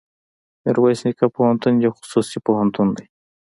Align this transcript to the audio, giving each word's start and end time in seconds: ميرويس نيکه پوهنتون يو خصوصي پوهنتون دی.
ميرويس 0.63 0.99
نيکه 1.05 1.25
پوهنتون 1.35 1.73
يو 1.85 1.91
خصوصي 1.99 2.37
پوهنتون 2.45 2.87
دی. 2.97 3.05